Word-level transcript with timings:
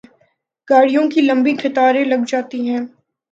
گاڑیوں 0.67 1.03
کی 1.09 1.21
لمبی 1.21 1.53
قطاریں 1.55 2.05
لگ 2.05 2.21
جاتی 2.27 2.59
ہیں۔ 2.69 2.79